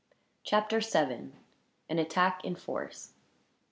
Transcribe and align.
Chapter 0.43 0.81
7: 0.81 1.31
An 1.87 1.99
Attack 1.99 2.43
in 2.43 2.55
Force. 2.55 3.13